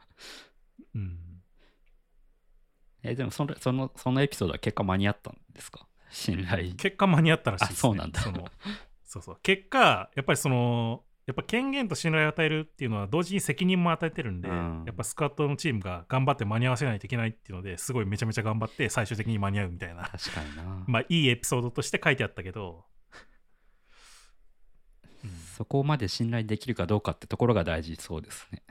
[0.94, 1.29] うん。
[3.02, 5.86] えでもそのそのそのエピソードは結果間に合ったんですか？
[6.10, 6.74] 信頼。
[6.74, 7.78] 結果間に合ったらしいです、ね。
[7.78, 8.20] あそうなんだ。
[8.20, 8.50] その
[9.04, 9.38] そうそう。
[9.42, 14.84] 結果、やっぱりその、やっぱ権限と信頼を与えるっていうのは同時に責任も与えてるんで、うん。
[14.86, 20.02] やっぱスカットのチームが頑張って間に合わせないといけないっていうのですごいめちゃめちゃ頑張って最終的に間に合うみたいな。
[20.02, 22.84] 確かにな、 まあいいエピソードとして書いてあったけど、
[25.24, 25.30] うん。
[25.56, 28.62] そこまで信頼できるかどうかってところが大事そうですね。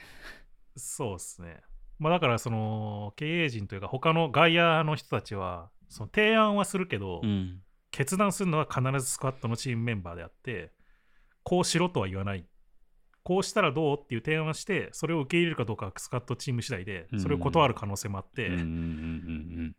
[0.75, 1.61] そうですね。
[1.99, 7.61] まあだからその経営陣というか他の外野の人たちはその提案はするけど、うん。
[7.91, 10.71] 決断するのは必ずスクワットのチームメンバーであって
[11.43, 12.45] こうしろとは言わない。
[13.23, 18.67] こうしたらどうっていう提案をしてそれを受け入れるかどうかはスクワットチーム次第でそれを断る可能性もあって、っうんうんうんう
[19.63, 19.75] ん。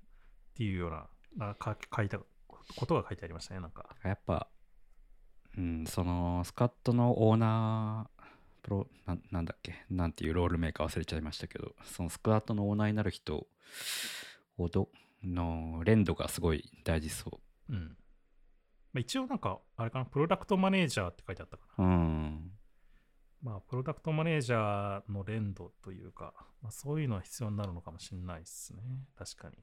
[0.56, 1.06] ていうような
[1.48, 3.96] なか書いたことが書いてありましたねなんか。
[4.04, 4.48] やっぱ、
[5.56, 8.19] うん、そのスカットのオーナー
[8.62, 13.46] プロななんだっけなんていうロールメーカー忘れちゃいましたけどそのスクワットのオーナーになる人
[14.56, 14.88] ほど
[15.24, 17.72] の連動がすごい大事そう。
[17.72, 17.96] ん、
[18.92, 21.84] まあ、一応なんかあれかなプロダクトマネージャーって書いてあったかな。
[21.84, 22.50] ううん。
[23.42, 28.82] まあプロダクトマネージャーの連動というか、まあ、そういうのは必要になるのかもしれないですね。
[29.18, 29.56] 確かに。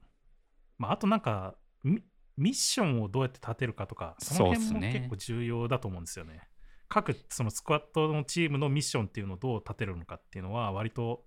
[0.78, 2.02] まああとなんかミ
[2.36, 4.92] ミッションをどうやって立てるかとかその辺もそうっすね。
[4.92, 6.48] 結構重要だと思うんですよね
[6.88, 11.24] 各そのスクワットのチームのミッションっていうのをどう立てるのかっていうのは割と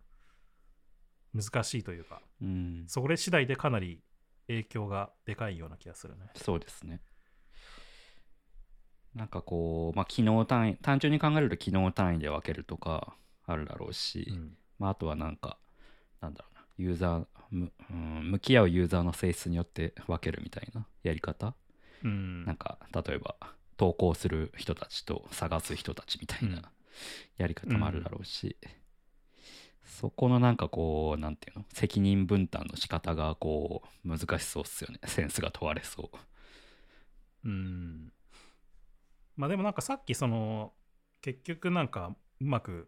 [1.34, 2.84] 難しいというかうん。
[2.88, 4.02] それ次第でかなり
[4.48, 6.26] 影響がでかいような気がするね。
[6.36, 7.00] そうですね。
[9.16, 14.58] なんかこう、まあ、機能単位単純に考えると機能単位で分けるとかあるだろうし、うん。
[14.80, 15.58] まあ、あとはなんか
[16.22, 21.54] なんだろうなユーザーむ、うん、向き合うユーザーの性質によって分けるみたいなやり方。
[22.04, 22.46] うん。
[22.46, 23.36] なんか例えば
[23.82, 26.52] 投稿する人たちと探す人たちみたいうん。
[26.52, 26.62] な
[27.38, 28.56] やり方もあるだろうし、
[29.84, 31.66] そこのなんかこうなんていうの？
[31.74, 35.00] 責任分担の仕方がこう難しそうっすよね。
[35.06, 37.50] センスが問われそう。
[37.50, 38.14] うん。
[39.36, 40.74] まあでもなんかさっきその
[41.22, 42.88] 結局なんかうまく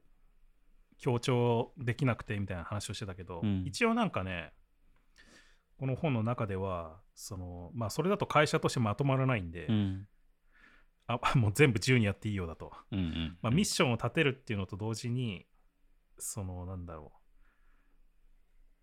[1.00, 3.64] 強調できなくてみたいな話をしてたけど、うん。
[3.66, 4.54] 一応なんかね
[5.80, 10.08] この本の中ではそのまあそれだと会社としてまとまらないんで、うん
[11.08, 13.38] あ もう全部自由にやっていいようだと、うんうん。
[13.42, 15.46] まあ、ミッションを立てるっていうのと同時に
[16.18, 17.20] そのなんだろう。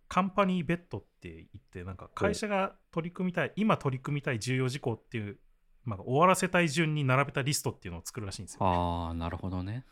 [0.09, 5.39] カンパニーベッドって言ってなんか会社が取り組みたい今取り組みたい重要事項っていう、
[5.85, 9.87] まあ、終わらせたい順に並べたリストっていうのを作るらしいんですよ、ああなるほどね。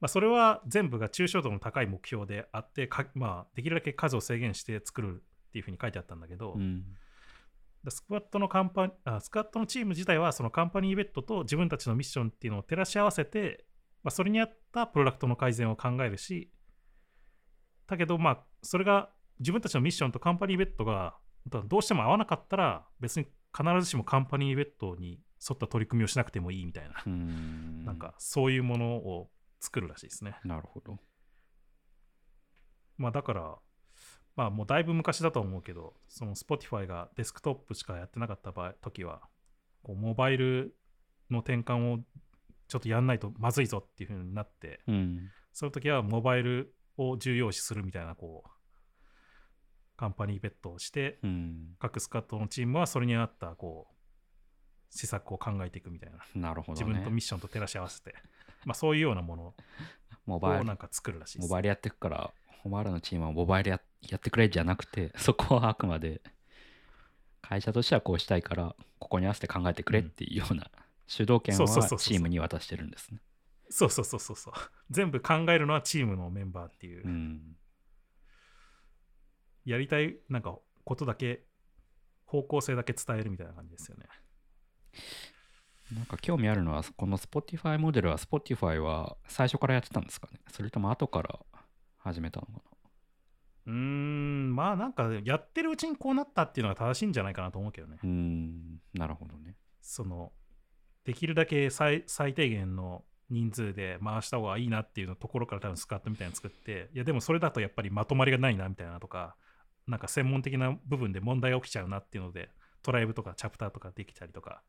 [0.00, 6.82] まあ、それは全部が抽象度の高い目標であってか、まあ、できるだけ数を制限して作るっていうふうに書いてあったんだけど、うん。
[6.82, 6.86] だ
[7.88, 13.64] スクワットのカンパあスクワットのチーム自体はそのカンパニーベッドと自分たちのミッションっていうのを照らし合わせて、
[14.02, 16.50] まあ、それに合ったプロダクトの改善を考えるし
[17.88, 21.16] だけどまあそれが自分たちのミッションとカンパニーベッドが
[21.48, 27.84] どうしても合わなかったら別に必ずしもカンパニーベッドに沿った取り組みをしなくてもいいみたいな、うん。
[27.84, 30.38] なんかそういうものを作るらしいですね。
[30.44, 30.98] なるほど。
[32.96, 33.58] まあだから、
[34.36, 39.22] まあもうだいぶ昔だと思うけど、その Spotify がデスクトップしかやってなかった場合時は、
[39.82, 40.74] こうモバイル
[41.30, 41.98] の転換を
[42.68, 45.30] ちょっとやんないとまずいぞっていう風になって、うん。
[45.52, 48.50] その時はモバイルを重要視するみたいな、こう、
[49.96, 51.76] カンパニーベッドをして、うん。
[51.78, 53.92] 各スカットのチームはそれに合った、こう、
[54.92, 56.18] 施策を考えていくみたいな。
[56.34, 58.14] なるほど自分とねミッションと照らし合わせて、
[58.64, 59.54] まあそういうようなもの
[60.26, 60.60] モバイル。
[60.60, 61.48] をなんか作るらしいです。
[61.48, 62.30] モバイルやってくから
[62.64, 66.22] お前らのチームはモバイルややってくれじゃなくて そこはあくまで
[67.40, 70.70] 会社としてはこうしたいからここに合わせて考えてくれっていうような
[71.06, 71.66] 主導権は
[71.98, 73.20] チームに渡してるんですね。
[73.68, 74.54] そうそうそうそうそう。
[74.90, 77.56] 全部考えるのはチームのメンバーっていう、うん。
[79.64, 81.44] やりたいなんかことだけ、
[82.26, 84.06] 方向性だけ伝えるみたいな感じですよね。
[85.94, 90.40] なんか興味あるのはこの Spotify モデルは Spotify は最初からやってたんですかね。
[90.48, 91.40] それとも後から
[92.02, 92.52] 始めたのか
[93.66, 97.98] うーんまあなんかやってるうちにこうなったっていうのが正しいんじゃないかなと思うけどね。
[98.02, 99.56] うーんなるほどね。
[99.80, 100.32] その
[101.04, 109.36] できるだけ最最低限の人数で回した方がいいなっていうのところから多分スカットみたいなの作っていやでもそれだとやっぱりまとまりがないなみたいなとか
[109.86, 112.50] なんか専門的な部分で問題が起きちゃうなっていうので
[112.82, 114.62] トライブとかチャプターとかできたりとか。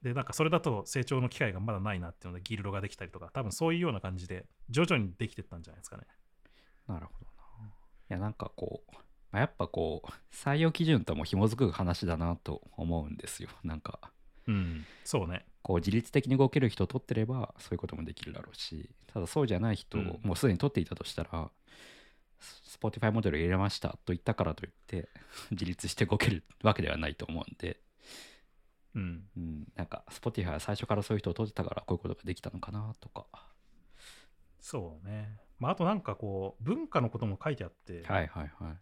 [0.00, 6.04] でなんかそれだと成長の機会がまだないなっていうのでギルドができたりとか多分そういうような感じで徐々にできてったんじゃないですかね
[6.88, 7.26] なるほど
[7.60, 7.68] な。
[7.68, 7.70] い
[8.08, 8.92] やなんかこう、
[9.30, 13.50] まあやっぱこう採用基準とも紐づく話だなと思うんですよ。
[13.62, 14.12] なんか
[14.46, 15.44] うんそうね。
[15.62, 20.20] こう自律的に動ける人を取ってればそういうこともできるだろうしただそうじゃない人をうん。
[20.22, 21.50] もうすでに取っていたとしたら、
[22.40, 25.10] ス Spotify モデルを入れましたと言ったからといって
[25.50, 27.80] 自立して動けるわけではないと思うんで、
[28.94, 29.28] うん。
[29.36, 33.26] うん、なんか Spotify は最初からそういう人を取ってたからこういうことができたのかなとか。
[34.60, 38.76] そうねまああとなんかこう文化のことも書いてあって、はいはいはい。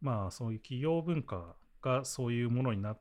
[0.00, 3.00] まあそういう企業文化がそういうものになっ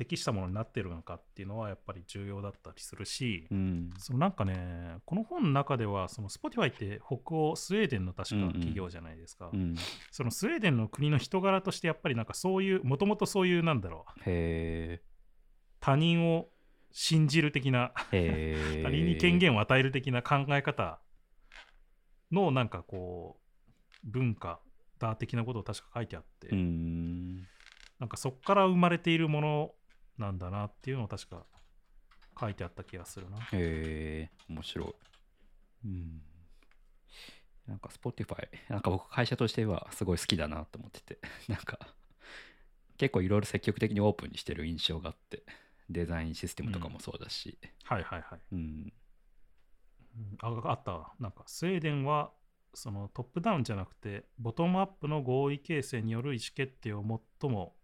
[0.00, 3.90] 適したものになってるのかっていうのはやっぱり重要だったりするし、うん。
[3.98, 8.52] そのなんかねこの本の中ではその Spotify って北欧スウェーデンの確かうんうん。
[8.52, 9.74] 企業じゃないですか、うん。
[10.10, 14.20] そのスウェーデンの国の人柄としてやっぱりなんかそういうもともとそういうなんだろう。
[14.24, 15.02] へ
[15.80, 16.48] 他人を
[16.92, 20.98] 信じる的な 他人に権限を与える的な考え方
[22.32, 23.40] のなんかこう
[24.04, 24.60] 文化
[24.98, 27.46] だ的なことを確か書いてあって、うん。
[27.98, 29.70] なんかそこから生まれているもの
[30.18, 31.44] なんだなっていうのを確か
[32.38, 33.38] 書いてあった気がするな。
[33.52, 34.94] へえ面白い。
[35.86, 36.22] うん。
[37.66, 41.78] なんか Spotify なんか僕会社としてはすごい好きだなと思ってて なんか
[42.96, 45.44] 結構いろいろ積極的にオープンにしてる印象があって
[45.88, 47.58] デザインシステムとかもそうだし。
[47.84, 48.40] はいはいはい。
[48.52, 48.92] うんうん
[50.40, 51.12] ああったわ。
[51.18, 52.32] なんかスウェーデンは
[52.74, 57.04] そのトップダウンじゃなくてボトムアップの合意形成による意思決定を
[57.40, 57.74] 最も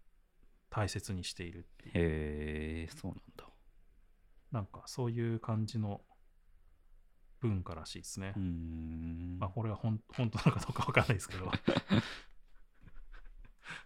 [0.70, 3.44] 大切にしているっていうへえそうなんだ
[4.52, 6.02] なんかそういう感じの
[7.40, 8.32] 文化らしいですね。
[8.36, 11.50] うーんまあこれはほん本当なのかどうかわかんないですけど、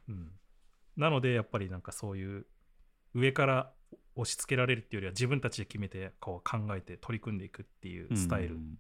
[0.09, 0.33] うん。
[0.97, 2.47] なのでやっぱりなんかそういう
[3.15, 3.75] 上から
[4.17, 8.79] 押し付けられるっていうよりは自分たちで決めてこう考えて取り組んでいくっていうスタイルうん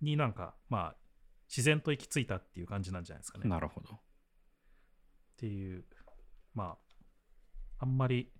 [0.00, 0.96] になんかまあ
[1.48, 3.44] 自然と行き着いたっていう感じなんじゃないですかね。
[3.46, 3.98] っなるほど
[5.36, 5.84] ていう
[6.52, 6.76] ま
[7.78, 8.30] ああんまり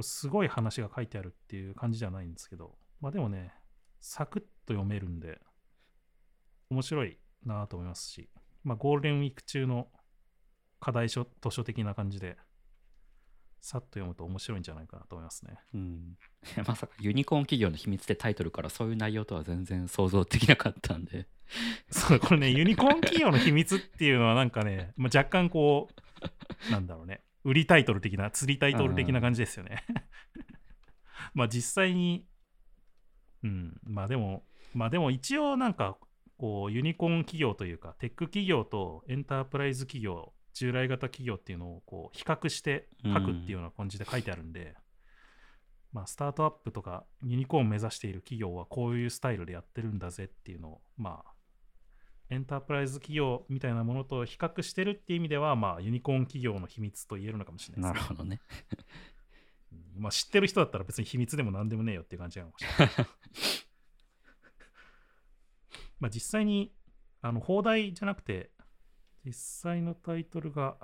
[0.00, 3.52] すごい話が書いてあるっていう感じじゃないんですけどまあでもね
[4.00, 5.40] サクッと読めるんで
[6.70, 8.28] 面白いなと思いますし
[8.62, 9.88] まあゴールデンウィーク中の
[10.80, 12.36] 課題書図書的な感じで
[13.60, 15.58] さっと読むと面白いんじゃないかなと思いますね。
[15.74, 16.16] うん、
[16.66, 21.26] まさかユニコーン企業の秘密ってタイトルからそういう内容とは全然想像できなかったんで
[21.90, 25.88] そう、これね、ユニコーン企業の秘密っていうのはなんかね、まあ、若干こ
[26.68, 29.84] う、なんだろうね、売りタイトル的な、釣りタイトル的な感じですよね。
[31.34, 32.26] まあ実際に、
[33.42, 34.44] うん、まあでも、
[34.74, 35.98] まあでも一応なんか、
[36.36, 44.74] こう、ユニコーン企業というか、テック企業とエンタープライズ企業、従来型企業っていうのをこう比較して書くっていうような感じで書いてあるんで、
[45.92, 51.32] まあ、スタートアップとかユニコーン目指している企業はこういうスタイルでやってるんだぜっていうのを、まあ、
[52.30, 58.06] エンタープライズ企業みたいなものと比較してるっていう意味では、まあ、ユニコーン企業の秘密と言えるのかもしれなですね。
[58.06, 58.40] ないるほどね
[59.70, 62.94] うんまあ、知ってる人だったら別に秘密でも何でもねえよっていう感じかもしれない。
[66.00, 66.72] まあ実際に
[67.20, 68.50] あの放題じゃなくて
[69.28, 70.76] 実際のタイトルが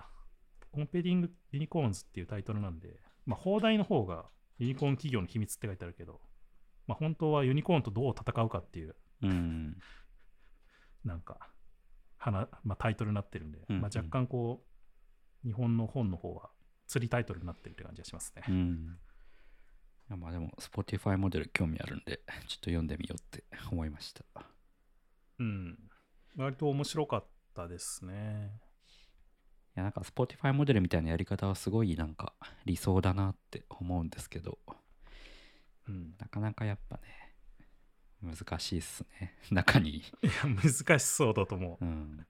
[0.71, 4.27] コンペティング・ユニコーンズっていうタイトルなんで、まあ、放題の方が
[4.59, 6.21] ユニコーン企業の秘密って書いてあるけど、
[6.87, 9.79] まあ、本当はユニコーンとどう戦うかっていううん
[11.05, 11.39] なんか、
[12.19, 14.63] 花まあ、タイトルになってるんで、うんうんまあ、若干こ
[15.43, 16.51] う、日本の本の方は
[16.87, 18.43] 釣りタイトルになってるって感じがしますね。
[18.47, 18.99] うん
[20.11, 23.43] いやまあでも Spotify モデル興味あるんでちょっと読んでみようって
[23.73, 24.23] 思いました
[25.39, 25.79] うん。
[26.37, 27.25] 割と面白かっ
[27.55, 28.61] たですね。
[29.77, 32.35] いやなんか Spotify モデルみたいなやり方はすごいなんか
[32.65, 34.59] 理想だなって思うんですけど
[35.89, 36.15] うん。
[36.19, 37.03] なかなかやっぱね
[38.23, 41.85] 難しいっすね 中にいや、難しそうだと思う。
[41.85, 42.27] うんうん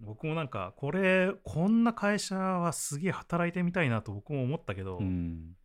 [0.00, 5.56] 僕もなんか、これ、こんな会社はすげえ働いてみたいなと僕も思ったけど、うん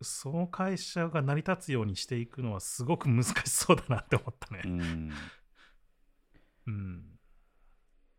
[0.00, 4.62] その会社が成り立つようにしていくのはすごく難しそうだなって思ったね。
[4.64, 5.12] うん
[6.68, 7.02] うん。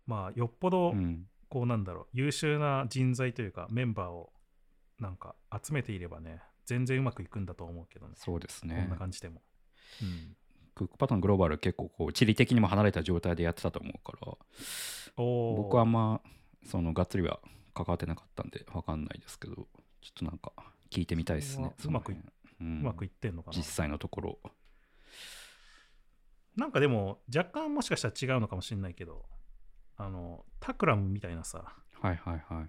[0.05, 4.31] まあ、よっぽど、うんこうなんだろう、優秀な人材というか、メンバーを
[4.99, 8.13] なんか集めていればね、全然うまくいくんだと思うけどね。
[8.17, 9.41] そうですこんねな感じでも。
[10.03, 10.35] うん。
[10.75, 14.33] クックパッドのグローバル結構こう地理的にも離れた状態でやってたと思うから
[15.17, 16.21] 僕はあんま
[16.65, 17.39] そのがっつりは
[17.73, 19.67] 関わってなかったんで分かんないですけどちょっ
[20.15, 20.53] となんか
[20.89, 22.15] 聞いてみたいですねうまくい
[23.07, 24.39] ってんのかな実際のところ
[26.59, 29.25] なんかでも若干もしかしたら違うのかもしれないけど
[29.97, 31.63] あのタクラムみたいなさ
[32.01, 32.67] はいはいはい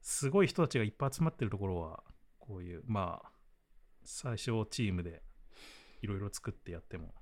[0.00, 2.02] すごい人たちがいっぱい集まってるところは
[2.38, 3.30] こういうまあ
[4.04, 5.22] 最初チームで
[6.02, 7.14] いろいろ作ってやっても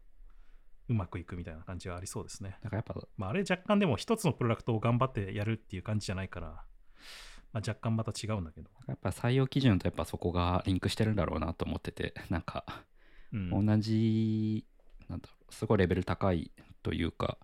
[0.89, 2.59] うまくいくみたいな感じはありそうですね。
[2.63, 6.55] だからやっぱまあ、あれ若干でも一つのプロダクトを頑張ってやるっていう感じじゃないから、ま
[7.55, 8.71] あ、若干また違うんだけど。
[8.89, 12.65] やっぱ採用基準とやっぱそこがリンクしてるんだろうなと思っててなんか
[13.33, 14.67] うん、同じ
[15.09, 16.51] なんだろうすごいレベル高い
[16.83, 17.39] というか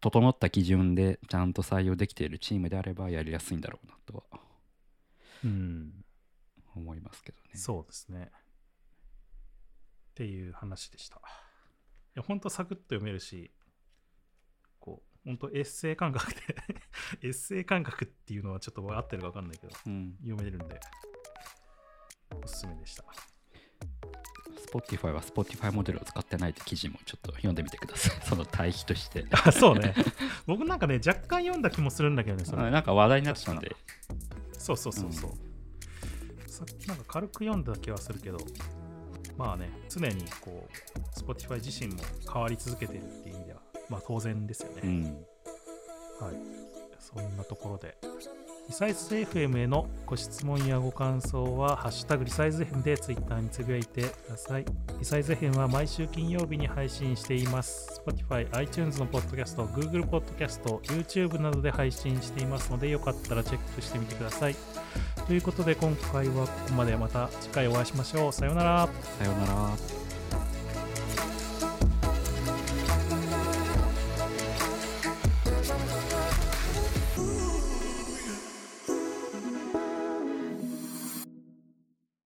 [0.00, 4.40] 整った基準でちゃんと採用できているチームであればやりやすいんだろうなとは
[5.44, 6.04] うん、
[6.76, 7.50] 思いますけどね。
[7.54, 8.30] そうですね。
[8.30, 11.16] っていう話でした。
[11.16, 11.18] い
[12.16, 13.50] や、ほんとサクッと読めるし、
[14.78, 16.40] こう、ほんとエッセイ感覚で
[17.22, 20.80] エッセイ感覚っていうのはちょっと合ってるか分かんないけど、うん、読めるんで、
[22.34, 23.04] おすすめでした。
[24.72, 28.20] Spotify は Spotify モデルを使ってないって記事もちょっと読んでみてください。
[28.26, 29.24] その対比として。
[29.30, 29.94] あ、そうね。
[30.46, 33.74] 僕なんかね、若干読んだ気もするんだけどね、それあなんか話題になってたんで、
[34.52, 35.30] そうそうそうそう。
[36.48, 38.38] さなんか軽く読んだ気はするけど、
[39.36, 42.02] まあね、常にこう、Spotify 自身も
[42.32, 44.82] 変わり続けてるっていう意味では、まあ当然ですよね。
[44.84, 45.04] うん、
[46.20, 46.60] はい。
[46.98, 47.96] そんなところで、
[48.70, 54.64] リサイズ FM へのご質問やご感想は、ハッシュタグリサイズ FM で Twitter につぶやいてください。
[54.96, 58.00] リサイズ FM は毎週金曜日に配信しています。
[58.06, 64.54] Spotify、iTunes のポッドキャスト、Google ポッドキャスト、YouTube などで配信していますので、よかったらチェックしてみてください。
[65.26, 66.96] ということで、今回はここまで。
[66.96, 68.32] また次回お会いしましょう。
[68.32, 68.88] さようなら。
[69.18, 69.99] さようなら。